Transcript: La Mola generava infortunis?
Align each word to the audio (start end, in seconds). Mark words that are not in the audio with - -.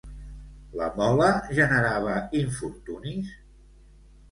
La 0.79 0.87
Mola 0.95 1.27
generava 1.59 2.17
infortunis? 2.41 3.31